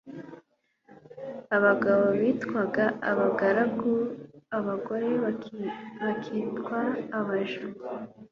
abagabo 1.55 2.05
bitwaga 2.21 2.85
abagaragu, 3.09 3.93
abagore 4.57 5.09
bakirwa 6.01 6.79
abaja 7.19 7.61